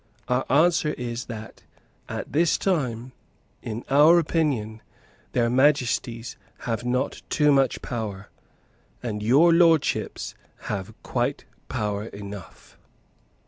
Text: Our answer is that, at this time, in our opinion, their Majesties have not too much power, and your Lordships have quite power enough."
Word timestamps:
Our 0.27 0.45
answer 0.51 0.93
is 0.95 1.25
that, 1.25 1.61
at 2.09 2.31
this 2.33 2.57
time, 2.57 3.11
in 3.61 3.85
our 3.87 4.17
opinion, 4.17 4.81
their 5.33 5.47
Majesties 5.47 6.37
have 6.61 6.83
not 6.83 7.21
too 7.29 7.51
much 7.51 7.83
power, 7.83 8.29
and 9.03 9.21
your 9.21 9.53
Lordships 9.53 10.33
have 10.61 10.95
quite 11.03 11.45
power 11.69 12.05
enough." 12.05 12.79